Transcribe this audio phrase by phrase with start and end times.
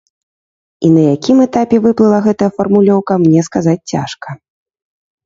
[0.87, 4.29] І на якім этапе выплыла гэтая фармулёўка, мне сказаць цяжка.